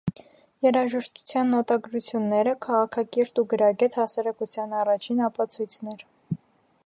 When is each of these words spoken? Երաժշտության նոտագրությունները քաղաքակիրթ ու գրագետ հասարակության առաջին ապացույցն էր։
Երաժշտության 0.67 1.51
նոտագրությունները 1.55 2.55
քաղաքակիրթ 2.67 3.41
ու 3.43 3.47
գրագետ 3.51 3.99
հասարակության 4.01 4.75
առաջին 4.79 5.21
ապացույցն 5.27 5.93
էր։ 5.95 6.05